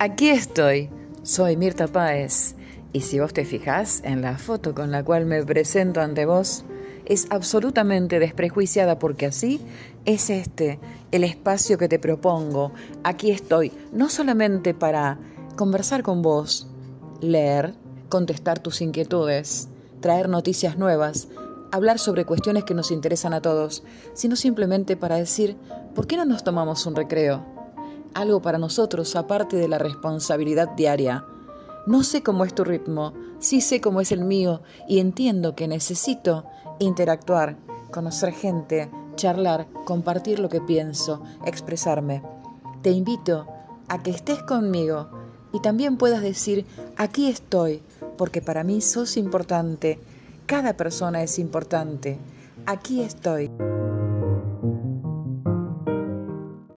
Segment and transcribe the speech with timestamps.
[0.00, 0.90] Aquí estoy,
[1.24, 2.54] soy Mirta Páez,
[2.92, 6.64] y si vos te fijás en la foto con la cual me presento ante vos,
[7.04, 9.60] es absolutamente desprejuiciada porque así
[10.04, 10.78] es este
[11.10, 12.70] el espacio que te propongo.
[13.02, 15.18] Aquí estoy, no solamente para
[15.56, 16.68] conversar con vos,
[17.20, 17.74] leer,
[18.08, 19.66] contestar tus inquietudes,
[20.00, 21.26] traer noticias nuevas,
[21.72, 23.82] hablar sobre cuestiones que nos interesan a todos,
[24.14, 25.56] sino simplemente para decir,
[25.96, 27.57] ¿por qué no nos tomamos un recreo?
[28.14, 31.24] Algo para nosotros aparte de la responsabilidad diaria.
[31.86, 35.68] No sé cómo es tu ritmo, sí sé cómo es el mío y entiendo que
[35.68, 36.44] necesito
[36.78, 37.56] interactuar,
[37.90, 42.22] conocer gente, charlar, compartir lo que pienso, expresarme.
[42.82, 43.46] Te invito
[43.88, 45.08] a que estés conmigo
[45.52, 46.66] y también puedas decir,
[46.96, 47.82] aquí estoy,
[48.16, 49.98] porque para mí sos importante,
[50.46, 52.18] cada persona es importante,
[52.66, 53.50] aquí estoy.